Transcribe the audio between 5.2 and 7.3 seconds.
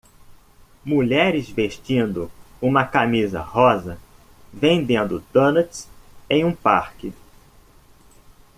donuts em um parque.